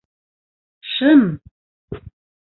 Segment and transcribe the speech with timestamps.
[0.91, 1.21] Шым!